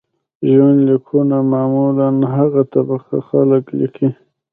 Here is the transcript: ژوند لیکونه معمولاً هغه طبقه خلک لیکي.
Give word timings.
ژوند 0.51 0.79
لیکونه 0.87 1.37
معمولاً 1.51 2.09
هغه 2.35 2.61
طبقه 2.73 3.17
خلک 3.29 3.63
لیکي. 3.77 4.09